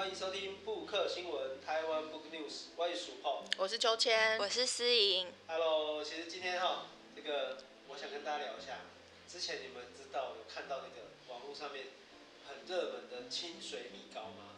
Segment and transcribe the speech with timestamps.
[0.00, 2.68] 欢迎收听布克新闻台湾 Book News，
[3.58, 5.30] 我是秋千，我是思莹。
[5.46, 8.78] Hello，其实今天哈，这个我想跟大家聊一下，
[9.30, 11.88] 之前你们知道有看到那个网络上面
[12.48, 14.56] 很热门的清水米糕吗？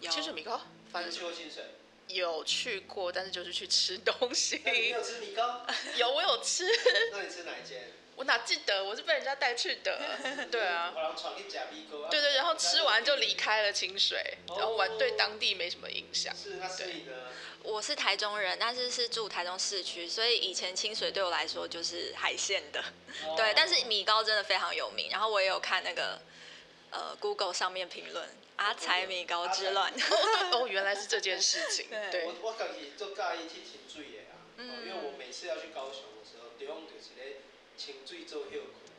[0.00, 0.60] 有清水米糕，
[0.92, 1.64] 反正去过清水。
[2.08, 4.60] 有去过，但是就是去吃东西。
[4.62, 5.64] 你有吃米糕？
[5.96, 6.66] 有，我有吃。
[7.12, 7.92] 那你吃哪一间？
[8.16, 8.84] 我哪记得？
[8.84, 9.98] 我是被人家带去的。
[10.50, 10.92] 对啊。
[12.10, 16.34] 对对，然后吃完就离开了清水，然后玩对当地没什么印象。
[16.36, 17.12] 是，那是你的。
[17.62, 22.82] 我是台中人，但是是住台中市区，所以以前清水对我来说就是海鲜的。
[23.36, 25.08] 对，但是米糕真的非常有名。
[25.10, 26.20] 然后我也有看那个
[26.90, 28.28] 呃 Google 上面评论。
[28.56, 29.92] 阿财米糕之乱
[30.52, 31.86] 哦，原来是这件事情。
[32.12, 37.38] 对，我我自己做介意去清水的啊，因为我每次要去高雄的时候，地方就是咧
[37.76, 38.90] 清水做休困，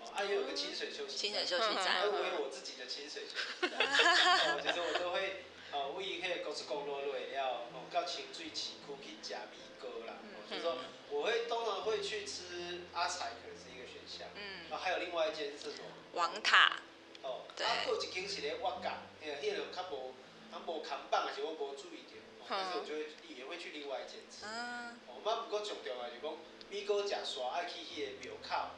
[0.00, 3.78] 哦，还有个清水休息清水休息站，我有我自己的清水休息站，
[4.56, 10.76] 哦，就是我都会，哦，为迄个高速公路落了，哦，到清水市区去吃米糕啦，所以说
[11.10, 15.84] 我会通常会去吃阿财，可能是一个选项，嗯，然后还有另外一间是什么？
[16.14, 16.80] 王塔。
[17.22, 18.90] 哦，啊，还有一间是咧挖角，
[19.22, 20.14] 迄个迄个较无，
[20.52, 24.44] 较无扛棒，还是我无注意到，但是我就会也会去另外一间吃。
[24.44, 24.98] 嗯。
[25.08, 26.36] 哦，嘛不过重点啊，就讲
[26.70, 28.70] 米糕食煞爱去迄个庙口，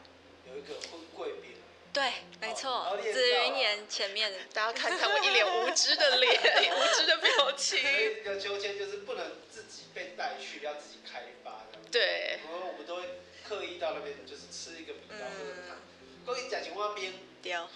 [0.48, 1.56] 有一个粉粿饼。
[1.92, 2.96] 对，没错。
[3.00, 6.32] 紫云岩前面， 大家看看我一脸无知的脸，
[6.76, 7.80] 无知的表情。
[7.80, 11.78] 所以这个秋千就是不能自己被带去，要自己开发的。
[11.90, 12.40] 对。
[12.44, 15.78] 然后我们都会刻意到那边，就是吃一个米糕或者汤。
[16.26, 17.14] 过去食一碗冰。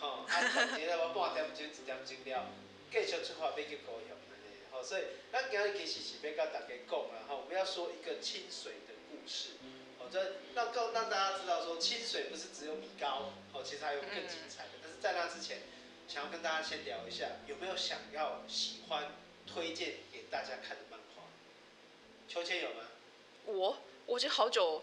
[0.00, 0.34] 好，啊，
[0.74, 2.50] 今日我半点钟一点钟了，
[2.90, 4.10] 继续出发要去高雄，
[4.72, 9.79] 好，所以咱今日其实是要跟大家讲啦，哈，我们要说一个清水的故事，好，
[10.12, 14.70] 这让让让大家知道说清水不是只有米糕，哦，其实还有更精彩的。
[14.82, 15.62] 但是在那之前，
[16.08, 19.12] 想要跟大家先聊一下，有没有想要喜欢
[19.46, 21.22] 推荐给大家看的漫画？
[22.28, 22.82] 秋千有吗？
[23.46, 23.76] 我，
[24.06, 24.82] 我已经好久。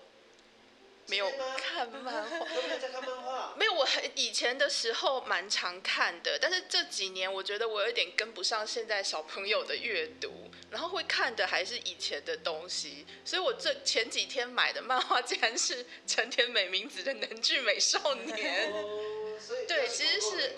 [1.10, 3.54] 没有看漫画，都没有在看漫画。
[3.56, 18.72] 没有，我很以前的时候蛮常看的，但是这几年我觉得我有点跟不上现在小朋友的阅读，然后会看的还是以前的东西，所以我这前几天买的漫画竟然是成田美名子的《能剧美少年》。
[18.76, 20.56] 哦，所以对，其实是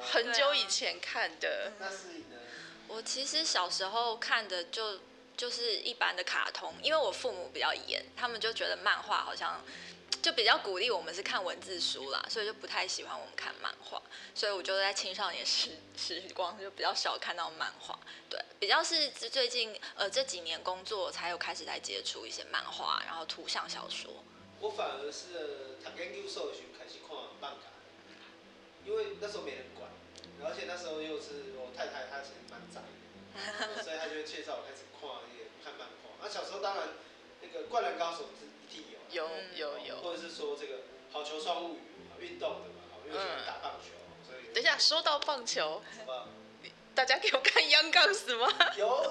[0.00, 1.74] 很久以前看的。
[1.78, 2.42] 那是你的。
[2.88, 4.98] 我其实小时候看的就
[5.36, 9.64] 就是一般的卡通，因为我父母比较严，他们就觉得漫画好像。
[10.22, 14.00] 就比较鼓励我们是看文字书啦，所以就不太喜欢我们看漫画，
[14.34, 17.98] 所以我就在青少年时时光就比较少看到漫画，
[18.30, 24.22] 对，比较是最近呃这几年工作才有开始在接触一些漫画，然后图像小说。
[24.60, 27.58] 我反而是读研究所的时候开始看漫画，
[28.86, 29.90] 因为那时候没人管，
[30.48, 32.78] 而且那时候又是我太太她其实蛮宅
[33.34, 36.14] 的， 所以她就会介绍我开始看那些看漫画。
[36.22, 36.90] 那小时候当然
[37.42, 38.30] 那个灌篮高手
[38.78, 38.92] 有。
[39.12, 41.76] 有有有，或者是说这个好球双物
[42.18, 43.90] 语，运动的嘛，因为喜欢打棒球，
[44.26, 44.54] 所以。
[44.54, 45.82] 等一下，说到棒球，
[46.94, 48.48] 大家给我看《Young Guns》吗？
[48.78, 49.10] 有有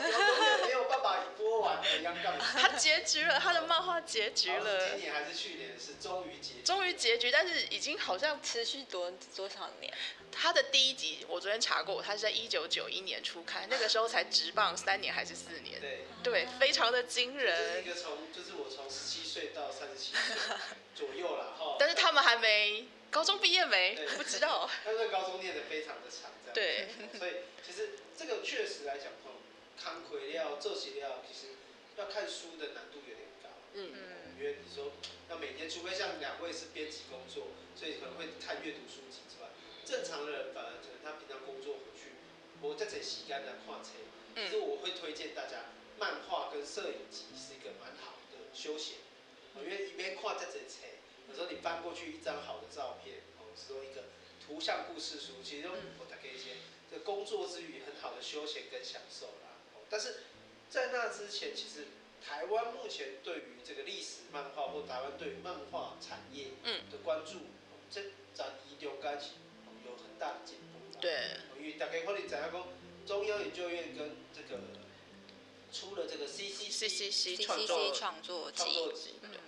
[2.60, 4.90] 他结局了，他的漫画结局了。
[4.90, 6.62] 今年还是去年是终于结。
[6.64, 9.94] 终于结局，但是已经好像持续多多少年？
[10.32, 15.80] 他的第一集我昨天查过，他是在一九九一年初刊，那个时候才直棒三年还是四年？
[15.82, 17.84] 对对，非常的惊人。
[17.84, 20.56] 一个从就是我从十七岁到三十七岁
[20.96, 21.76] 左右了哈。
[21.80, 23.96] 但是他们还没高中毕业没？
[24.16, 24.70] 不知道。
[24.86, 26.54] 但是高中念的非常的长，这样。
[26.54, 27.20] 对。
[27.20, 27.32] 所以
[27.66, 29.08] 其实这个确实来讲，
[29.84, 31.56] 康奎料、做起料，其实
[32.02, 33.50] 要看书的难度有点高。
[33.74, 34.34] 嗯嗯。
[34.38, 34.92] 因为你说
[35.30, 39.54] 要每天，除非像两位是编辑工作，所以可能会看阅读书籍之外，
[39.86, 42.18] 正常的人反而可能他平常工作回去，
[42.60, 43.94] 我在这时间来看册。
[44.34, 45.70] 其实我会推荐大家，
[46.00, 48.98] 漫画跟摄影集是一个蛮好的休闲。
[49.60, 50.88] 因为一边看这这册，
[51.28, 54.06] 有时候你翻过去一张好的照片，哦，说一个
[54.40, 56.56] 图像故事书，其实我大概一些
[56.90, 59.60] 这工作之余很好的休闲跟享受啦。
[59.90, 60.24] 但是
[60.72, 61.88] 在那之前，其实
[62.26, 66.46] 台湾目前对于这个历史漫画或台湾对于漫画产业
[66.90, 67.40] 的关注，
[67.92, 68.02] 这
[68.34, 69.32] 在一中间是
[69.86, 70.98] 有很大的进步。
[71.02, 72.68] 对，因为大家可能知影讲，
[73.06, 74.62] 中央研究院跟这个
[75.74, 78.64] 出了这个 C C C C 创作创作集，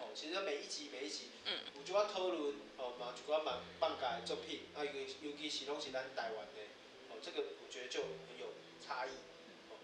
[0.02, 4.92] 哦，其实每一集每一集，嗯，有就要讨论，哦，嘛有几寡漫漫画的作品，啊，尤
[5.22, 6.60] 尤其是拢是咱台湾的，
[7.12, 8.48] 哦，这个我觉得就很有
[8.86, 9.12] 差异。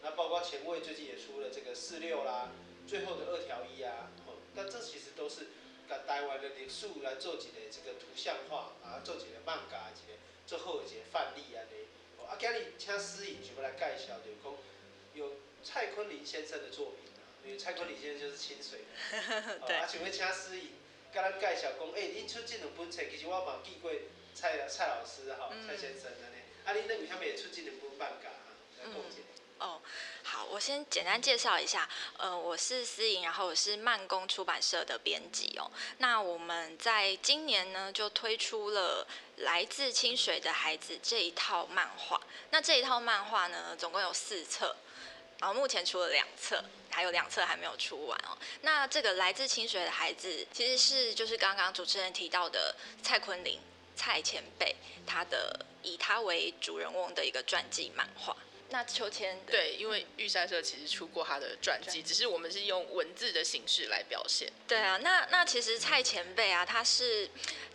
[0.02, 2.52] 那包括前卫最近也出了这个四六啦，
[2.88, 5.48] 最后的二条一啊，哦，那这其实都是
[5.88, 10.18] 跟台湾的历史来做几个这个图像化，啊，做几个漫画，几个
[10.48, 11.60] 最后几个范例啊，
[12.28, 14.54] 啊，今日请思颖就要来介绍，就是讲
[15.16, 20.72] 有蔡坤林先生的作品啊，因为蔡坤林先生就是清水的， 对啊，想要请诗颖
[21.12, 23.92] 跟咱介绍讲，诶、欸，你出这两本册，其实我嘛记过
[24.34, 28.56] 蔡蔡老师哈，蔡先生安尼，啊，恁那为什么会出这两本漫画啊？
[28.80, 29.18] 来讲一下。
[29.60, 29.82] 哦，
[30.24, 35.70] 好，我先简单介绍一下，呃，我是思颖，然后我是慢工出版社的编辑哦。
[35.98, 39.06] 那我们在今年呢，就推出了
[39.44, 42.22] 《来自清水的孩子》这一套漫画。
[42.52, 44.78] 那这一套漫画呢，总共有四册，
[45.40, 48.38] 然后目前出了两册，还有两册还没有出完哦。
[48.62, 52.74] 那这个《来自清水的孩子》其实是就是刚刚主持人提到的
[53.04, 53.60] 蔡坤林
[53.94, 54.74] 蔡前辈，
[55.06, 58.34] 他的以他为主人翁的一个传记漫画。
[58.72, 64.52] 那秋千对，因为玉山社其实出过他的传记，只是我们是用文字的形式来表现。
[64.68, 67.30] 对啊，那那其实蔡前辈啊，他是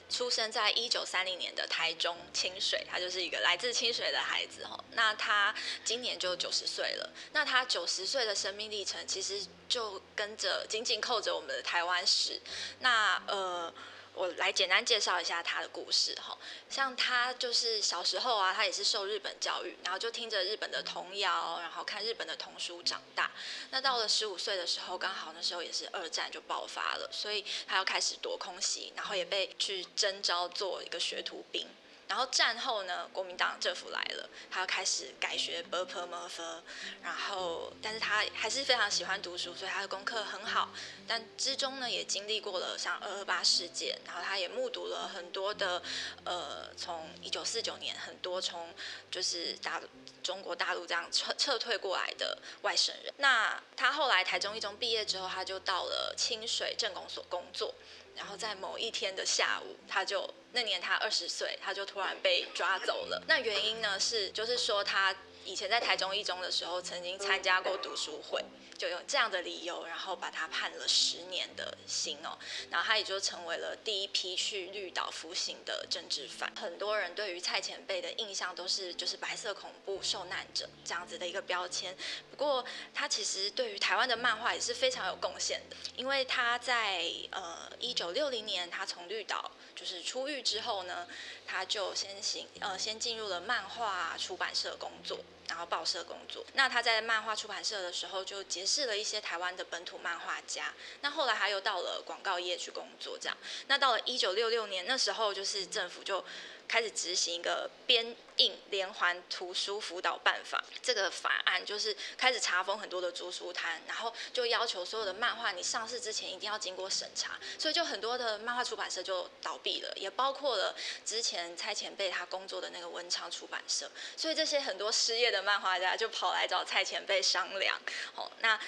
[0.09, 4.79] 出生在一九三零年的台中清水，他就是一个来自清水的孩子哈。
[4.93, 5.53] 那他
[5.85, 12.41] 今年就九十岁了，那他九十岁的生命历程，其实就跟着紧紧扣着我们的台湾史。
[12.79, 13.75] 那呃。
[14.15, 16.39] 我来简单介绍一下他的故事哈，
[16.71, 23.33] 像他就是小时候啊，他也是受日本教育，然后就听着日本的童谣，然后看日本的童书长大。
[23.71, 31.67] 那到了十五岁的时候，刚好那时候也是二战就爆发了，所以他要开始躲空袭，然后也被去征召做一个学徒兵。
[32.09, 36.61] 然后战后呢国民党政府来了他要开始改学 berpermerfer
[37.03, 40.71] 然后但是他还是非常喜欢读书所以他的功课很好。
[41.07, 45.83] 但之中呢也经历过了像二二八事件然后他也目睹了很多的
[46.25, 48.73] 呃从一九四九年很多从
[49.11, 49.87] 就是大陆
[50.25, 53.15] 中国大陆这样撤撤退过来的外省人。
[53.19, 57.73] 那他后来台中一中毕业之后，他就到了清水镇公所工作。
[58.17, 63.21] 然后在某一天的下午，他就那年他二十岁，他就突然被抓走了。
[63.27, 65.13] 那原因呢是，就是说他
[65.45, 68.41] 以前在台中一中的时候，曾经参加过读书会。
[68.85, 72.39] 就用这样的理由，然后把他判了十年的刑哦，
[72.71, 76.53] 然后他也就成为了第一批去绿岛服刑的政治犯。
[76.55, 81.97] 很多人对于蔡前辈的印象都是就是白色恐怖受难者这样子的一个标签。
[82.31, 91.09] 不过他其实对于台湾的漫画也是非常有贡献的，因为他在呃一九六零年他从绿岛就是出狱之后呢，
[91.47, 95.19] 他就先行呃先进入了漫画出版社工作。
[95.49, 100.73] 然后报社工作，那他在漫画出版社的时候就结识了一些台湾的本土漫画家。
[101.01, 103.37] 那后来他又到了广告业去工作，这样。
[103.67, 106.25] 那到了一九六六年，那时候就是政府就。
[106.67, 120.75] 开始执行一个编印连环图书辅导办法，这个法案就是开始查封很多的租书摊，然后就要求所有的漫画你上市之前一定要经过审查，所以就很多的漫画出版社就倒闭了，也包括了
[121.05, 127.81] 之前蔡前辈他工作的那个文昌出版社，所以这些很多失业的漫画家就跑来找蔡前辈商量，
[128.17, 128.59] 哦，那。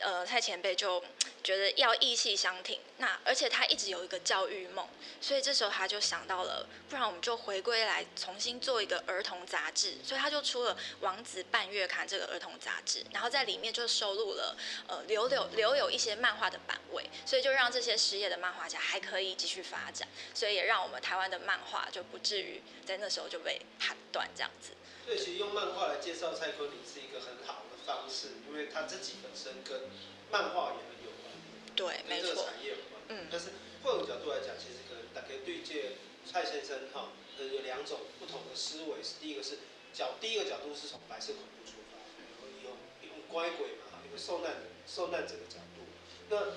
[0.00, 1.02] 呃，蔡前辈就
[1.42, 4.86] 觉得要义气相挺，那而且他一直有一个教育梦，
[5.20, 14.56] 所以这时候他就想到了，不然我们就回归来重新做一个儿童杂志，所以他就出了《王子半月刊》这个儿童杂志，然后在里面就收录了
[14.88, 24.72] 呃留有留有一些漫画的版位，所以就让这些失业的漫画家还可以继续发展，所以也让我们台湾的漫画就不至于在那时候就被砍断这样子。
[25.04, 29.90] 所以其实用漫画来介绍蔡坤林是一个很好的方式，因为他自己本身跟
[30.32, 33.04] 漫画也很有关联，对，没错，跟这个产业有关。
[33.08, 39.04] 嗯，但是换个角度来讲，其实可能大家对这蔡先生哈，呃，有两种不同的思维。
[39.04, 39.58] 是第一个是
[39.92, 42.72] 角，第一个角度是从白色恐怖出发，然后用
[43.04, 45.84] 用乖鬼嘛，一个受难受难者的角度。
[46.30, 46.56] 那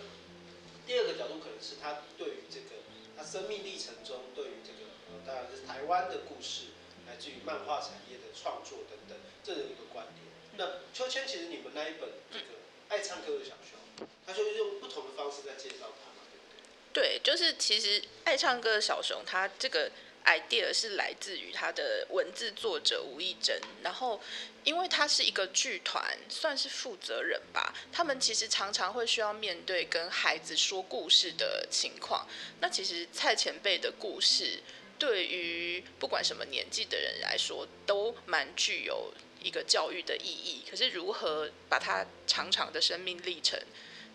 [0.88, 2.80] 第二个角度可能是他对于这个
[3.18, 6.72] 他生命历程中对于这个呃，当然是台湾的故事。
[7.08, 10.28] 来自于漫画产业的创作等等，这有一个观点。
[10.58, 12.46] 那秋千其实你们那一本这个
[12.90, 16.46] 爱唱歌的小熊，他就是用不同的方式在介绍他嘛，对不
[16.94, 17.20] 对？
[17.20, 19.92] 对，就是其实爱唱歌的小熊，他这个
[20.26, 23.62] idea 是来自于他的文字作者吴亦珍。
[23.84, 24.20] 然后，
[24.64, 32.28] 因为他是一个剧团，算是负责人吧，他们其实常常会需要面对跟孩子说故事的情况。
[32.62, 34.62] 那其实蔡前辈的故事。
[35.00, 40.64] 对于不管什么年纪的人来说，都蛮具有一个教育的意义。
[40.70, 43.60] 可是如何把它长长的生命历程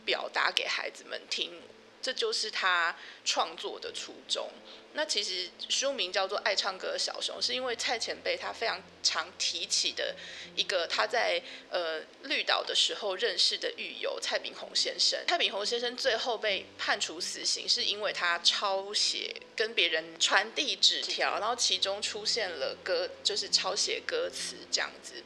[0.04, 1.62] 表达给孩子们听，
[2.02, 2.94] 这就是他
[3.24, 4.50] 创作的初衷。
[4.94, 10.14] 那其实书名叫做《爱唱歌的小熊》，是因为蔡前辈他非常常提起的
[10.54, 15.18] 一个他在呃绿岛的时候认识的狱友蔡炳宏先生。
[15.26, 25.22] 蔡炳宏先生最后被判处死刑，是因为他抄写跟别人传递纸条，然后其中出现了歌，就是抄写歌词这样子。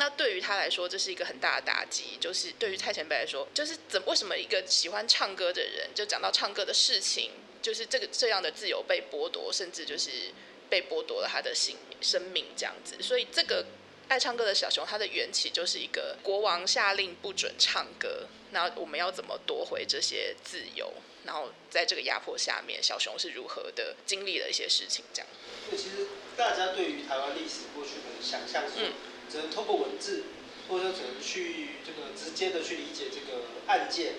[0.00, 2.16] 那对于他来说，这是一个很大的打击。
[2.18, 7.32] 就是对于蔡前辈来说，就是怎为什么一个喜欢唱歌的人，就讲到唱歌的事情。
[7.60, 10.32] 就是这个这样的自由被剥夺，甚至就是
[10.70, 12.96] 被剥夺了他的性生命这样子。
[13.02, 13.66] 所以这个
[14.08, 20.90] 爱唱歌的小熊，它的缘起就是一个国王下令不准唱歌，那我们要怎么夺回这些自由？
[21.26, 25.28] 然后在这个压迫下面，小熊是如何的经历了一些事情这样。
[25.68, 26.06] 对，其实
[26.38, 28.92] 大家对于台湾历史过去的想象是，
[29.30, 30.24] 只能透过文字，
[30.68, 34.14] 或者说只能去这个直接的去理解这个案件。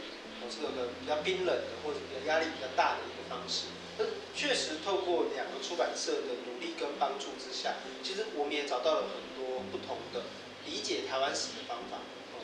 [0.50, 10.24] 这个比较冰冷的，或者比较压力比较大的一个方式，但确实透过两个出版社的努力跟帮助之下，其实我们也找到了很多不同的
[10.66, 12.02] 理解台湾史的方法，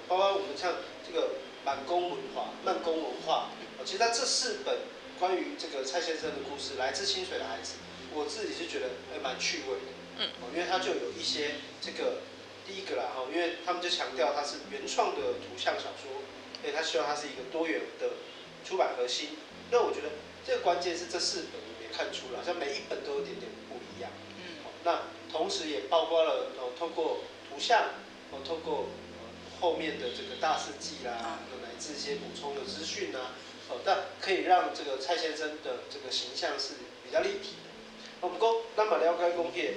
[0.07, 3.49] 包括我们像这个满宫文化、慢工文化，
[3.83, 4.77] 其实在这四本
[5.19, 7.77] 关于这个蔡先生的故事，来自清水的孩子，
[8.13, 12.21] 我自己是觉得还蛮趣味的，嗯，因为他就有一些这个
[12.67, 16.21] 第一个啦哈，因为他们就强调它是原创的图像小说。
[16.59, 18.09] 所以他希望它是一个多元的
[18.65, 19.37] 出版核心。
[19.71, 20.09] 那我觉得
[20.45, 24.11] 这个关键是这四本里面看出来，好像每一本都有点点不一样。
[24.35, 24.67] 嗯。
[24.83, 27.91] 那同时也包括了哦，透过图像，
[28.31, 28.87] 哦，透过
[29.61, 33.31] 后面的这个大事记啦，乃至一些补充的资讯啊，
[33.69, 36.73] 哦，但可以让这个蔡先生的这个形象是
[37.05, 37.69] 比较立体的。
[38.19, 39.75] 我们讲那么了解工业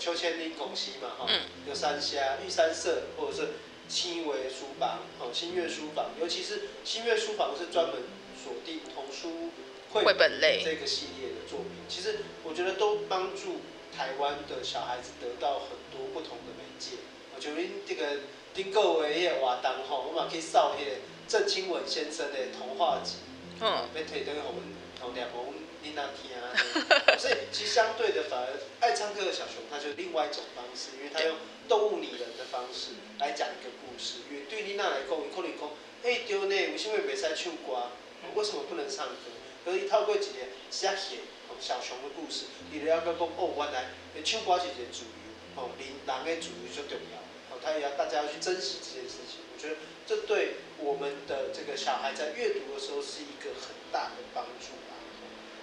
[0.00, 1.28] 的邱千拎公司嘛，哈，
[1.68, 3.48] 有三峡玉山社，或者是。
[3.90, 7.96] 新维书房，哦，新月书房，尤其是新月书房是专门
[8.40, 9.50] 锁定童书
[9.90, 11.70] 绘本类这个系列的作品。
[11.88, 16.98] 其实我觉得都帮助台湾的小孩子得到很多不同的媒介。
[17.34, 18.20] 我觉得这个
[18.54, 23.16] 丁各位也瓦当吼，我们可以扫那个郑清文先生的童话集，
[23.60, 24.62] 嗯，被推登我们
[25.00, 26.52] 童年我们听那听啊。
[27.18, 31.36] 所以其实相对的，反而爱唱歌的小熊，他就另外一种方式，因为他用。
[31.70, 35.70] 动物拟人的方式来讲一个故事，因为对丽娜来讲，你可能讲，
[36.02, 37.94] 哎，对呢，为什么没在唱歌？
[38.34, 39.30] 为什么不能唱歌？
[39.64, 41.22] 可以透过几年写写
[41.60, 43.86] 小熊的故事，你了解讲，哦，原来
[44.24, 49.38] 唱歌是一个自由，哦，人人的自由最重要，哦，他也要大家要去珍惜这件事情。
[49.54, 54.98] 我觉得这对我们的这个小孩在阅读的时候是一个很大的帮助吧。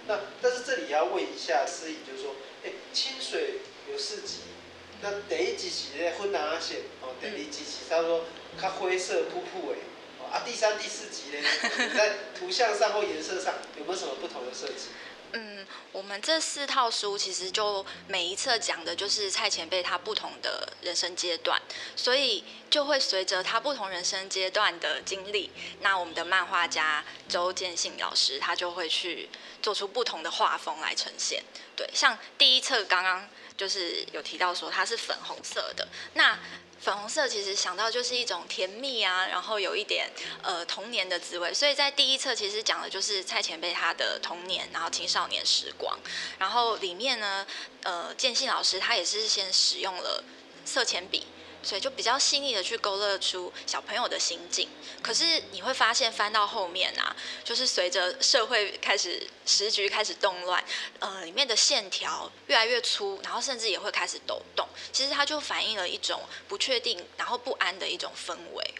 [0.08, 2.34] 那但是这里要问一下司仪，就是说，
[2.64, 3.60] 哎，清水
[3.92, 4.38] 有四级。
[5.00, 8.24] 那第一集是咧粉蓝仔色，哦，第二集是差不多
[8.60, 9.78] 较灰色、瀑布诶，
[10.32, 11.40] 啊，第三、第四集咧，
[11.94, 14.88] 在图像上或颜色上有没有什么不同的设计？
[15.32, 21.60] 嗯，我们这四套书其实就每一册讲的就是蔡前辈他不同的人生阶段，
[21.96, 29.28] 所以就会随着他不同人生阶段的经历，那我们的漫画家周建信老师他就会去
[29.62, 31.42] 做出不同的画风来呈现。
[31.76, 33.28] 对，像第一册刚刚。
[33.58, 36.38] 就是有提到说它是粉红色的，那
[36.80, 40.08] 粉红色其实想到就是一种甜蜜啊，然后有一点
[40.42, 45.98] 呃童年的滋味，所以在第一册其实讲的就是蔡前辈他的童年，然后青少年时光，
[46.38, 47.46] 然后里面呢，
[47.82, 50.22] 呃，建信老师他也是先使用了
[50.64, 51.26] 色铅笔。
[51.62, 54.68] 所以就比较细腻的去勾勒出小朋友的心境，
[55.02, 60.64] 可是你会发现翻到后面啊，就是随着社会开始时局开始动乱，
[61.00, 64.66] 呃，里面的线条越来越粗，然后甚至也会开始抖动。
[64.92, 68.74] 其实它就反映了一种不确定，然后不安的一种氛围。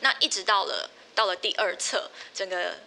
[0.00, 2.78] 那一直到了到了第二册，整个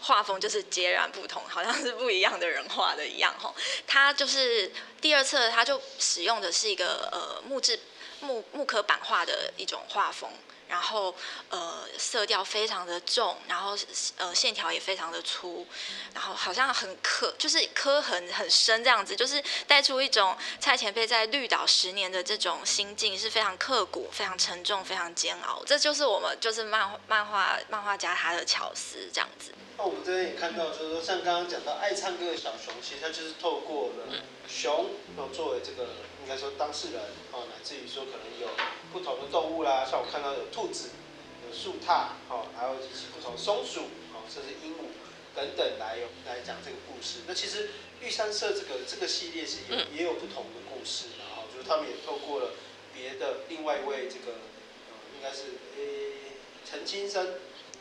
[0.00, 3.34] 画风就是截然不同，好像是不一样的人画的一样。
[3.38, 3.54] 吼，
[3.86, 7.78] 它就是第二册，它就使用的是一个呃木质。
[8.22, 10.30] 木木刻版画的一种画风，
[10.68, 11.14] 然后
[11.50, 13.76] 呃色调非常的重，然后
[14.16, 15.66] 呃线条也非常的粗，
[16.14, 25.62] 然后好像很刻，就是刻痕很深这样子，就是带出一种蔡前辈在绿岛十年的这种心境是非常刻骨、非常沉重、非常煎熬。
[25.66, 29.52] 这就是我们就是漫漫画漫画家他的巧思这样子。
[29.76, 34.14] 那我们这边也看到，就是说像刚刚讲到爱唱歌的小熊，其实他就是透过了
[34.48, 35.88] 熊，然后作为这个。
[36.22, 37.02] 应该说当事人
[37.32, 38.48] 哦，乃至于说可能有
[38.92, 40.90] 不同的动物啦，像我看到有兔子、
[41.46, 43.80] 有树獭哦，还有一些不同松鼠
[44.14, 44.86] 哦，甚至鹦鹉
[45.34, 47.20] 等等来有来讲这个故事。
[47.26, 52.50] 那其实玉山社这个这个系列是也也有不同的故事，然后就是他们也透过了
[52.94, 54.38] 别的另外一位这个
[54.88, 56.36] 呃，应该是诶
[56.68, 57.34] 陈金生，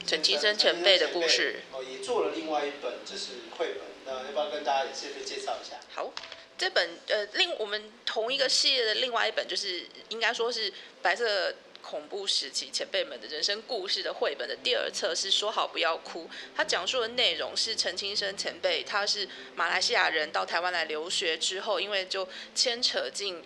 [0.06, 5.78] 陈金生前辈的故事哦，也做了另外一本就是绘本，那要不要跟大家也顺便介绍一下？
[5.94, 6.12] 好，
[6.62, 23.44] 这本呃另我们同一个系列的另外一本就是应该说是白色恐怖时期前辈们的人生故事的绘本的第二册是说好不要哭，它讲述的内容是陈清生前辈，他是马来西亚人到台湾来留学之后，因为就牵扯进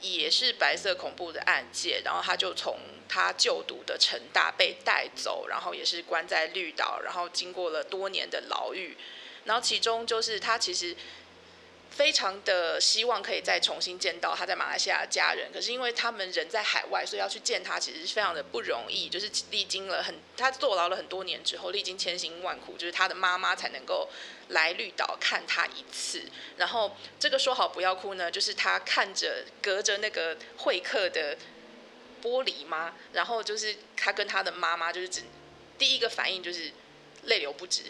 [0.00, 8.96] 也是白色恐怖的案件，然后他就从他就读的成大被带走，然后也是关在绿岛，然后经过了多年的牢狱，
[9.44, 10.96] 然后其中就是他其实。
[11.96, 19.08] 非常的希望可以再重新见到他在马来西亚的家人，可是因为他们人在海外，所以要去见他其实是非常的不容易。
[19.08, 24.10] 就是历经了很，他坐牢了很多年之后，历经千辛万苦，就是他的妈妈才能够
[24.48, 26.22] 来绿岛看他一次。
[26.58, 31.34] 然后这个说好不要哭呢，就是他看着隔着那个会客的
[32.22, 32.94] 玻璃吗？
[33.14, 35.22] 然后就是他跟他的妈妈就是只
[35.78, 36.70] 第一个反应就是
[37.22, 37.84] 泪流不止，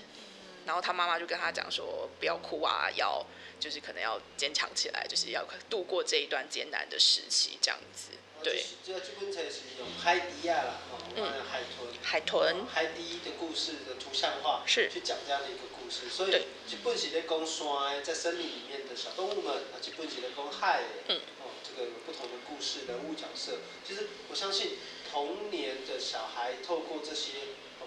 [0.66, 3.25] 然后他妈妈就跟他讲说不要哭啊，要。
[3.58, 8.11] 就是可能要坚强起来，就是要度过这一段艰难的时期，这样子。
[8.44, 8.62] 对。
[8.85, 10.75] 这这本册是用海迪亚啦，
[11.16, 11.88] 嗯，海豚。
[12.02, 12.66] 海豚。
[12.66, 16.11] 海底的故事的图像化，是去讲这样的一个故事。
[16.11, 16.32] 所以，
[16.68, 23.61] 这本是在讲山，在森林里面的小动物们，啊，这本是在讲海，嗯，哦，这个有不同的故事、人物角色。
[23.88, 24.76] 其实我相信，
[25.11, 27.38] 童年的小孩透过这些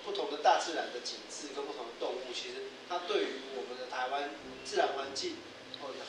[0.10, 4.32] 不同的大自然的景致跟不同的动物，其实它对于我们的台湾
[4.66, 5.38] 自然环境。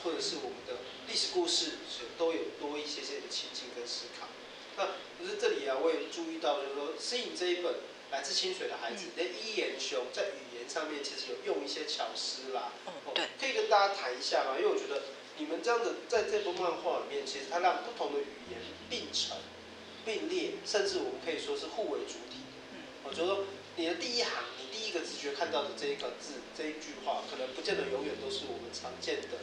[0.03, 4.27] 或者是我们的历史故事，是都有多一些些的亲近跟思考。
[4.79, 7.75] 那可是这里啊，我也注意到，就是说，诗颖这一本
[8.11, 12.73] 来自清水的孩子，那伊言雄在语言上面其实有用一些巧思啦。
[12.87, 14.57] 哦，对，可以跟大家谈一下吗？
[14.57, 15.03] 因为我觉得
[15.37, 19.37] 你们这样子在这部漫画里面，其实它让不同的语言并成、
[20.07, 22.41] 并列，甚至我们可以说是互为主体。
[23.05, 23.45] 我觉得说
[23.81, 29.39] 你的第一行，你第一个直觉看到的这一个字、这一句话，可能不见得永远都是我们常见的。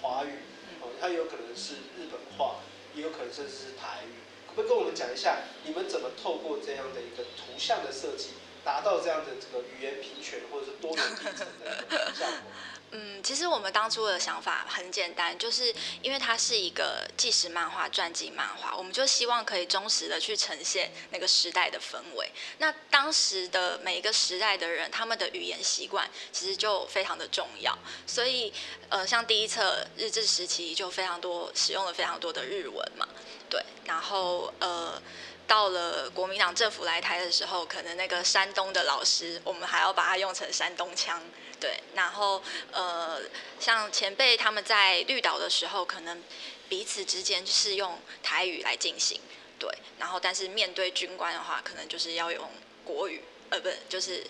[0.00, 0.32] 华语，
[0.80, 2.60] 哦，它有可能是日本话，
[2.94, 4.24] 也有可能甚至是台语。
[4.48, 8.30] 可不可以跟我们讲一下，你们怎么透过这样的一个图像的设计，
[8.64, 12.50] 达到这样的这个语言平权或者是多元平层的一个效果？
[12.94, 22.30] 嗯，其实我们当初的想法很简单，就是因为它是一个纪实漫画、传记漫画，我们就希望可以忠实的去呈现那个时代的氛围。
[22.58, 27.76] 那当时的每一个时代的人，他们的语言习惯其实就非常的重要。
[28.06, 28.52] 所以，
[28.90, 33.08] 呃，像第一册日治时期就非常多使用了非常多的日文嘛，
[33.48, 33.64] 对。
[33.86, 35.00] 然后，呃，
[35.46, 41.18] 到了国民党政府来台的时候，可能那个山东的老师，我们还要把它用成山东腔。
[41.62, 43.20] 对，然后呃，
[43.60, 46.20] 像前辈他们在绿岛的时候，可能
[46.68, 49.20] 彼此之间是用台语来进行，
[49.60, 52.50] 对，然后但是面对军官的话，可能就是要用
[52.84, 54.26] 国语，呃，不就是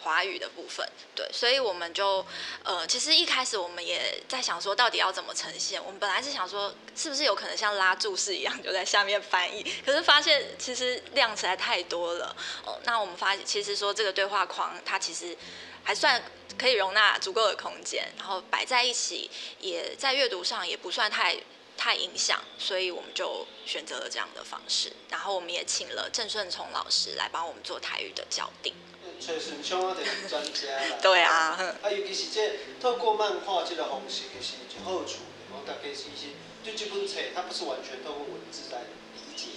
[0.00, 2.24] 华语的部分，对，所以我们就
[2.62, 5.84] 呃，其实一开始我们也在想说，到底要怎么呈现？
[5.84, 9.62] 我们本来是想说，是不是有可能像拉注释一样，就在下面翻译？
[9.84, 15.36] 可是发现其实量实在太多了，哦，那我们发其实说这个对话框，它其实
[15.84, 16.20] 还算。
[16.56, 21.36] 可以容纳足够的空间，然后摆在一起，也在阅读上也不算太
[21.76, 24.92] 太影响，所以我们就选择了这样的方式。
[25.10, 28.72] 然后我们也请了郑顺聪老师来帮我们做台语的校订。
[29.18, 30.96] 郑顺聪啊，就是专家啦。
[31.02, 31.58] 对啊。
[31.82, 38.82] 啊，尤其是这透过漫画这个方式，其实就好处，然后大家其实就这本册，它不是完全透过文字来
[39.14, 39.48] 理解，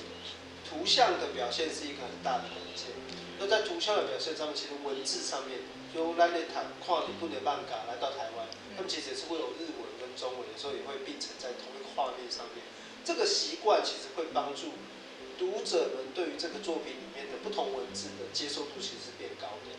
[0.67, 2.87] 图像的表现是一个很大的关键。
[3.39, 5.59] 那在图像的表现上面，其实文字上面。
[5.95, 8.45] 由来来谈跨日本的漫画来到台湾，
[8.75, 12.61] 他们其实也是会有日文跟中文，有时候也会并存在同一个画面上面。
[13.05, 14.75] 这个习惯其实会帮助
[15.39, 19.73] 读者们对于这个作品里面的不同文字的接受度其实是变高的。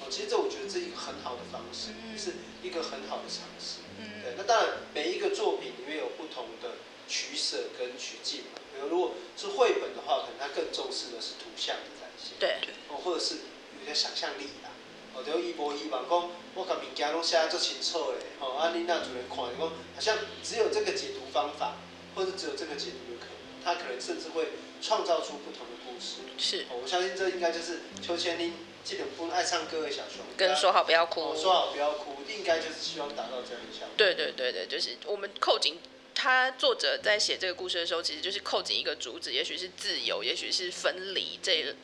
[0.00, 3.82] 哦，其实这我觉得这是一个很好的方式，是一个很好的尝试。
[4.22, 6.78] 对，那当然每一个作品里面有不同的
[7.10, 8.62] 取舍跟取径嘛。
[8.72, 12.38] 比如如果是绘本的话，可能他更重视的是图像的展现。
[12.38, 12.74] 对。
[12.88, 13.36] 哦，或者是
[13.80, 14.70] 有些想象力啦。
[15.14, 21.76] 哦，就一波一嘛，讲我甲物件拢写得足清楚诶，吼，啊，你那主人看，讲好像只有这个解读方法，
[22.14, 24.50] 或者只有这个解读就可能，他可能甚至会
[24.80, 26.22] 创造出不同的故事。
[26.38, 28.52] 是，哦，我相信这应该就是邱千玲
[28.84, 33.94] 这本不爱唱歌的小熊，跟说好不要哭，说好不要哭，应该就是希望达到这样的效果。
[33.96, 35.80] 对对对对，就是我们扣紧
[36.14, 41.74] 他作者在写这个故事的时候，其实就是扣紧一个主旨，也许是自由，也许是分离这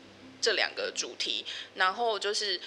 [0.45, 1.43] 这两个主题，
[1.75, 2.61] 然后就是。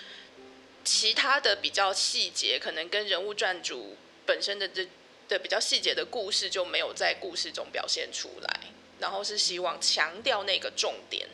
[0.84, 4.88] 其他的比较细节，可能跟人物传主本身的这
[5.28, 8.60] 的比较细节的故事就没有在故事中表现出来，
[8.98, 11.28] 然后是希望强调那个重点，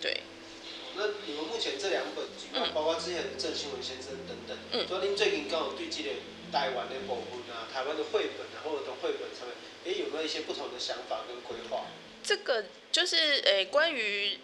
[0.00, 0.20] 对。
[0.94, 6.10] 那你们目前这两本，嗯，包括之前的郑新文先生等等，嗯，说您最近刚好对这个
[6.52, 11.86] 台湾的部分啊，台湾的绘本啊，或者的绘本上面，哎有没有一些不同的想法跟规划？
[12.22, 14.38] 这个就是诶、欸，关于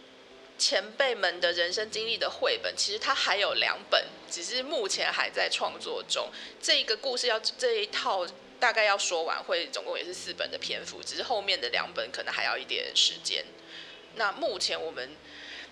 [0.60, 6.28] 前辈们的人生经历的绘本，其实它还有两本，只是目前还在创作中。
[6.60, 8.26] 这一个故事要这一套
[8.60, 13.44] 大概要说完，会总共也是四本的篇幅，只是后面的两本可能还要一点时间。
[14.16, 15.16] 那目前我们。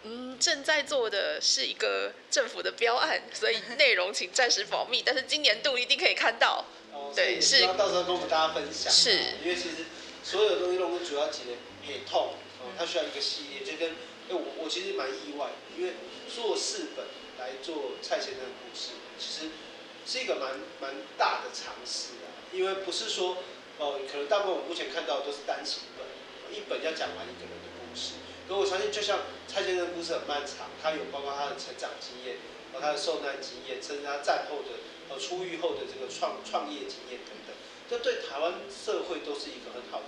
[0.04, 5.02] 嗯，正在做的是一个政府的标案，所以内容请暂时保密。
[5.04, 6.64] 但是今年度一定可以看到。
[6.92, 7.66] 哦，对，是。
[7.76, 8.92] 到时候跟我们大家分享。
[8.92, 9.10] 是。
[9.42, 9.86] 因为其实
[10.22, 11.50] 所有东西都主要几个
[11.84, 13.90] 很痛，哦，它需要一个系列，就跟，
[14.28, 15.94] 哎，我我其实蛮意外，因为
[16.28, 17.06] 做四本
[17.38, 19.50] 来做蔡先生的故事，其实
[20.04, 22.28] 是一个蛮蛮大的尝试啊。
[22.52, 23.38] 因为不是说，
[23.78, 26.04] 哦，可能大部分我目前看到的都是单行本，
[26.54, 28.14] 一本要讲完一个人的故事。
[28.48, 32.36] 可我相信，就像蔡先生的故事很漫长，他有包括他的成长经验，
[32.72, 37.52] 和他的受难经验，甚至他战后的呃出狱后的这个创创业经验等等，
[37.88, 40.07] 这对台湾社会都是一个很好的。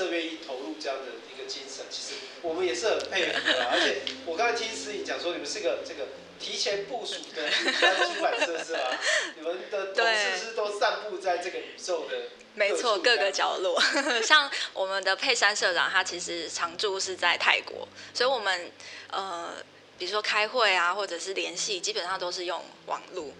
[0.00, 3.66] 社愿意投入这样的一个精神，其实我们也是很佩服的。
[3.70, 6.08] 而且我刚才听思颖讲说，你们是个这个
[6.38, 8.98] 提前部署的出版社是吧？
[9.36, 12.16] 你们的同事是都散布在这个宇宙的。
[12.54, 13.78] 没错，各个角落，
[14.22, 18.72] 像我们的佩珊社长，他其实常驻是在泰国，所以我们
[19.10, 19.52] 呃，
[19.98, 23.32] 比如说开会啊，或者是联系，基本上都是用网络，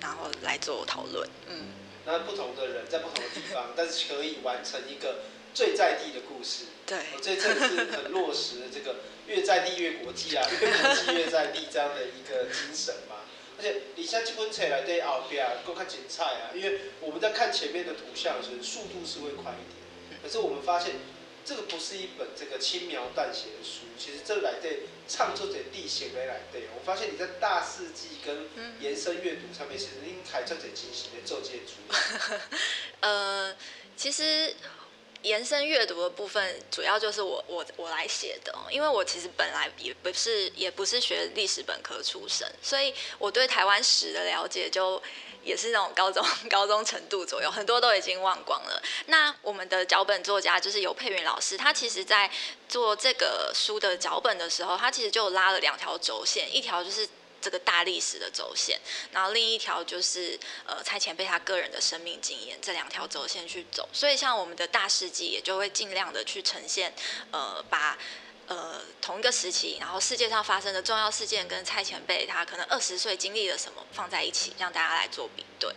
[0.00, 1.28] 然后来做讨论。
[1.48, 1.72] 嗯，
[2.06, 6.64] 那不同的人在不同的地方，但是可以完成一个最在地的故事。
[6.84, 13.24] 对，这这是很落实的这个越在地越国际啊，越国际越在地这样的一个精神嘛。
[13.56, 20.20] 而且你像这本册来对后边够看剪菜啊，因为我们在看前面的图像的时候，速度是会快一点。
[20.22, 20.96] 可是我们发现，
[21.42, 26.64] 这个不是一本这个轻描淡写的书，其实这来对唱作者地形的来对。
[26.76, 28.48] 我发现你在大事记跟
[28.80, 31.94] 延伸阅读上面，其实应该这点精心的做这些处理。
[33.00, 33.56] 呃，
[33.96, 34.54] 其实。
[35.24, 45.02] 延伸阅读的部分，主要就是我我我来写的，因为我其实本来也不是也不是学历史本科出身，所以我对台湾史的了解就
[45.42, 48.82] 也是那种高中 高中程度左右，很多都已经忘光了。
[49.06, 52.30] 那我们的脚本作家就是游珮芸老师，他其实在
[52.68, 57.08] 做这个书的脚本的时候，他其实就拉了两条轴线，一条就是。
[57.44, 58.80] 这个大历史的轴线，
[59.12, 63.86] 然后另一条就是呃蔡前辈他个人的生命经验，这两条轴线去走。
[63.92, 66.94] 所以像我们的大事记也就会尽量的去呈现，
[67.32, 67.98] 呃把
[68.46, 75.70] 呃同一个时期，然后世界上发生的重要事件跟蔡前辈他可能二十岁经历了什么放在一起，让大家来做比对。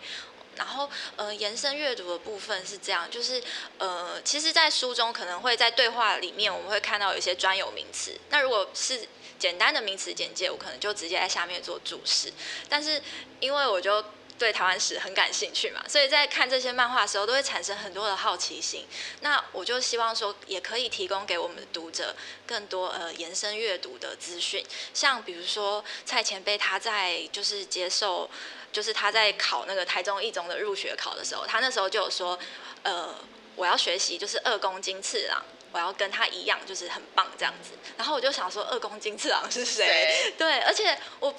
[0.56, 3.44] 然后呃延伸阅读的部分是这样，就是
[3.78, 9.08] 呃其实，在书中可能会在对话里面我们会看到有一些专有名词，那如果是
[9.40, 12.32] 简单的名词简介，我可能就直接在下面做注释。
[12.70, 13.02] 但是
[13.40, 14.04] 因为我就
[14.38, 18.86] 对台湾史很感兴趣嘛，所以在看这些漫画的时候，都会产生很多的好奇心。
[19.22, 24.64] 那我就希望说，也可以提供给我们的读者更多呃延伸阅读的资讯。
[24.94, 28.30] 像比如说蔡前辈他在就是接受，
[28.72, 32.38] 就是他在考那个台中一中的入学考的时候，他那时候就有说，
[32.84, 33.16] 呃，
[33.56, 35.44] 我要学习就是二宫金次郎。
[35.78, 37.72] 我要跟他一样，就是很棒这样子。
[37.96, 40.34] 然后我就想说，二宫金次郎是谁？
[40.38, 41.34] 对，而且我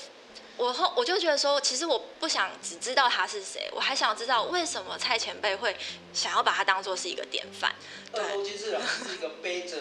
[0.57, 5.77] 我后我就觉得说，其实我不想只知道他是谁，我还想知道为什么蔡前辈会
[6.14, 7.74] 想要把他当做是一个典范。
[8.12, 9.77] 二宫金次郎是一个背着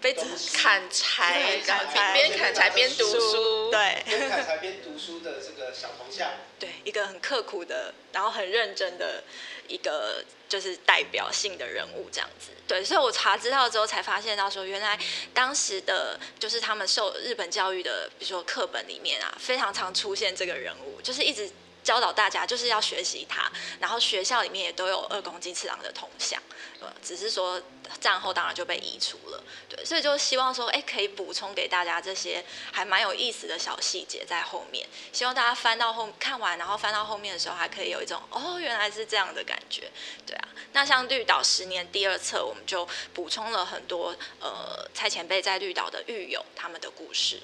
[0.00, 6.30] 背着砍柴，然后边砍柴边读书，对，边砍柴边读书的这个小铜像。
[6.58, 9.22] 对，一个很刻苦的，然后很认真的
[9.68, 12.50] 一个就是代表性的人物这样子。
[12.66, 14.98] 对，所以我查资料之后才发现到说，原来
[15.32, 21.50] 当时的就是他们受日本教育的，比如说课本里面啊，非常常出现这个人物，就是一直。
[21.82, 26.40] 教导大家就是要学习他，然后学校里面也都有二宫金次郎的铜像，
[26.80, 27.60] 呃，只是说
[28.00, 39.90] 战后当然就被移除了，对，所以就希望说，哎，可以补充给大家这些还蛮有意思的小细节在后面，希望大家翻到后看完，然后翻到后面的时候，还可以有一种哦，原来是这样的感觉，
[40.26, 40.48] 对啊。
[40.72, 47.40] 那像绿岛十年第二册，我们就补充了很多呃蔡前辈在绿岛的狱友他们的故事。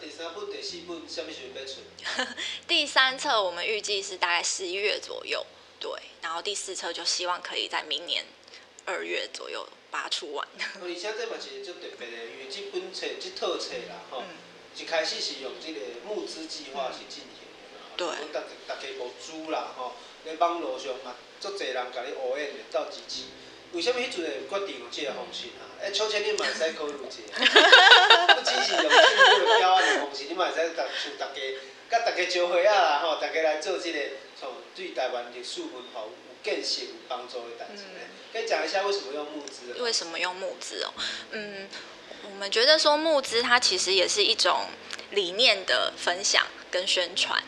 [0.00, 1.80] 第三本、第四本什么时候要出？
[2.68, 5.44] 第三册我们预计是大概十一月左右，
[5.80, 5.90] 对。
[6.22, 8.24] 然后第四册就希望可以在明年
[8.84, 10.46] 二月左右把它出完。
[10.80, 14.36] 而且这嘛是足特别的，因为这本册、这套册啦，吼、嗯，
[14.76, 17.96] 一开始是用这个募资计划去进行的。
[17.96, 18.06] 对。
[18.32, 18.88] 大大家
[19.50, 23.24] 啦，吼，在网络上嘛，足侪人甲你乌烟的到支持。
[23.74, 25.62] 为什么迄阵会决定用这个方式啊？
[25.84, 27.20] 哎，秋千你嘛会使考虑一下，
[28.34, 30.86] 不只是用进步的标案的方式，你嘛会使逐像
[31.18, 31.40] 大家，
[31.90, 33.98] 甲大家招会啊啦吼，大家来做这个
[34.40, 38.00] 从对台湾历史文化有建设有帮助的代志呢。
[38.32, 39.74] 可以讲一下为什么用募资？
[39.82, 40.94] 为什么用募资哦？
[41.32, 41.68] 嗯，
[42.24, 44.66] 我们觉得说募资它其实也是一种
[45.10, 47.42] 理念的分享跟宣传。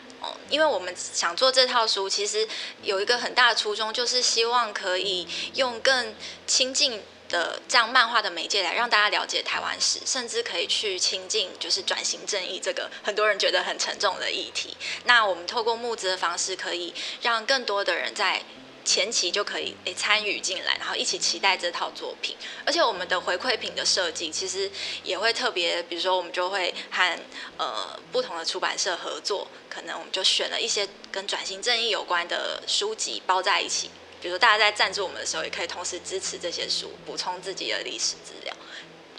[0.49, 2.47] 因为我们想做这套书，其实
[2.81, 14.75] 有一个很大的初衷，就是希望可以用更亲近的这样漫画的媒介来让大家了解台湾史，甚至可以去亲近就是转型正义这个很多人觉得很沉重的议题。
[15.05, 18.43] 那我们透过募资的方式，可以让更多的人在。
[18.87, 22.37] 前期就可以诶参与进来，然后一起期待这套作品。
[22.65, 24.71] 而且我们的回馈品的设计其实
[25.03, 27.19] 也会特别，比如说我们就会和
[27.57, 33.91] 呃不同的出版社合作，可能我们就选了一些跟转型正义有关的书籍包在一起。
[34.21, 38.55] 比如说大家在赞助我们的时候，也可以同时支持这些书，补充自己的历史资料。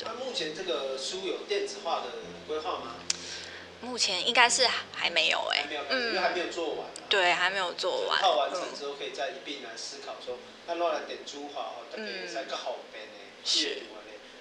[0.01, 2.07] 那目前这个书有电子化的
[2.47, 2.97] 规划吗？
[3.81, 6.87] 目前应该是还没有哎，嗯，因为还没有做完。
[7.09, 8.21] 对，还没有做完。
[8.21, 13.99] 套完成之后，可以再一并来思考说，那落来点珠华哦，大概三个好边呢，阅读的。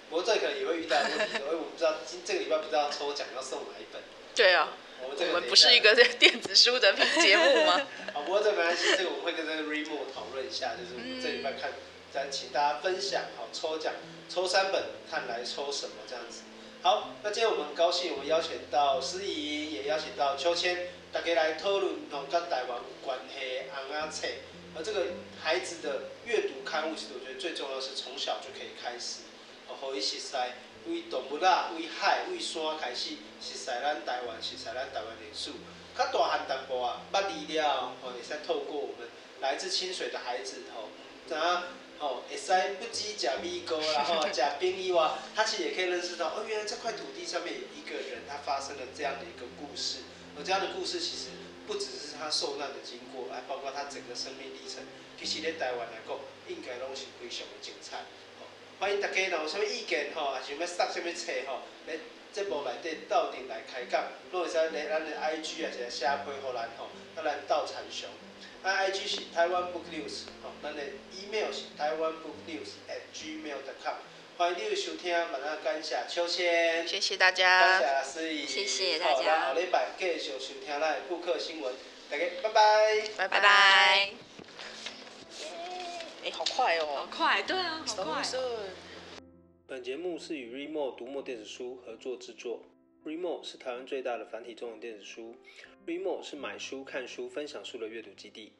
[0.09, 4.01] 不过这可能也会遇到问题，因为我不知道今这个礼拜不知道抽奖要送哪一本。
[4.33, 4.69] 对啊，
[5.03, 7.81] 我们这个不是一个 电子书的节目吗？
[8.13, 11.73] 好， 不过这个没关系，这个我们会跟这个 Readmoo 讨论一下，就是我们这礼拜看，
[12.11, 13.93] 再请大家分享，好，抽奖
[14.29, 16.41] 抽三本，看来抽什么这样子。
[16.87, 24.27] 好，那今天我们高兴，我们邀请到思怡，也邀请到秋千，大家来讨论同跟台湾关系的尪仔册。
[24.73, 29.23] 而这个孩子的阅读刊物，其实我觉得最重要是从小就可以开始，
[29.67, 30.33] 哦，可以熟悉
[30.85, 35.51] 为动物啊、为海、为山开始熟悉咱台湾，熟悉咱台湾历史。
[35.93, 37.67] 较大汉淡薄啊，捌字了，
[38.01, 39.09] 哦，会使透过我们
[39.41, 40.87] 来自清水的孩子，吼，
[41.27, 41.37] 怎
[41.99, 49.99] 哦，会使不只食米糕啦，吼， 食冰以外，他其实也可以认识到，哦，原来这块土地上面有一个人，他发生了这样的一个故事。
[50.37, 51.29] 而这样的故事其实
[51.65, 54.83] 不只是他受难的经过，还包括他整个生命历程。
[55.19, 56.15] 其实，咧台湾来讲，
[56.47, 57.97] 应该拢是非常的精彩。
[58.37, 58.45] 哦，
[58.79, 61.97] 欢迎大家，若有啥物意见吼，也想要送啥物册吼，来
[62.87, 68.09] 底斗阵来开讲，拢会使来咱的 IG 啊，是写批互咱吼，咱来斗产熊。
[68.63, 73.95] 咱 IG 是台湾 Book News，吼，咱的 email 是台湾 Book News at gmail.com。
[74.37, 79.41] 欢迎你的收听，万分感谢秋千，谢谢大家，感谢思怡，谢谢大家。
[79.41, 81.73] 好，后礼拜继续收听咱的顾客新闻，
[82.09, 83.39] 大家拜拜，拜拜。
[83.39, 84.13] 哎、
[86.23, 88.23] 欸，好快哦，好快，对啊，好快。
[89.65, 92.61] 本节目是与 Readmoo 读墨电子书合作制作
[93.05, 95.35] ReMo 是台湾最大的繁体中文电子书。
[95.85, 98.51] ，ReMo 是买书、看书、分享书的阅读基地，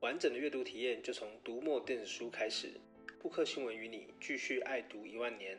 [0.00, 2.72] 完整的阅读体验就从读墨电子书开始。
[3.18, 5.58] 布克新闻与你继续爱读一万年。